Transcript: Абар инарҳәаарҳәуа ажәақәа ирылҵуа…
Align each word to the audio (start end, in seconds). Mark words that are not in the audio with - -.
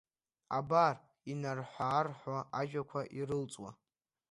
Абар 0.57 0.95
инарҳәаарҳәуа 1.31 2.39
ажәақәа 2.59 3.01
ирылҵуа… 3.17 3.71